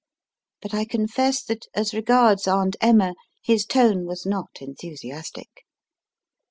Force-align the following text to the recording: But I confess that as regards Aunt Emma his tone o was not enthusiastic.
But 0.63 0.73
I 0.73 0.85
confess 0.85 1.43
that 1.43 1.67
as 1.75 1.93
regards 1.93 2.47
Aunt 2.47 2.75
Emma 2.81 3.13
his 3.43 3.67
tone 3.67 3.99
o 3.99 4.05
was 4.05 4.25
not 4.25 4.49
enthusiastic. 4.59 5.63